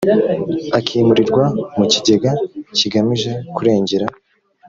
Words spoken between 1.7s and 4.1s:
mu kigega kigamije kurengera